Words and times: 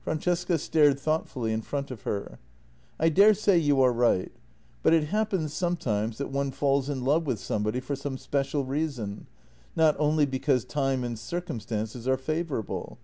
Francesca 0.00 0.58
stared 0.58 0.98
thoughtfully 0.98 1.52
in 1.52 1.62
front 1.62 1.92
of 1.92 2.02
her." 2.02 2.40
I 2.98 3.08
daresay 3.08 3.56
you 3.56 3.80
are 3.82 3.92
right. 3.92 4.32
But 4.82 4.94
it 4.94 5.04
happens 5.14 5.52
sometimes 5.52 6.18
that 6.18 6.32
one 6.32 6.50
falls 6.50 6.88
in 6.88 7.04
love 7.04 7.24
with 7.24 7.38
somebody 7.38 7.78
for 7.78 7.94
some 7.94 8.18
special 8.18 8.64
reason— 8.64 9.28
not 9.76 9.94
only 10.00 10.26
because 10.26 10.64
time 10.64 11.04
and 11.04 11.16
circumstances 11.16 12.08
are 12.08 12.18
favourable. 12.18 12.98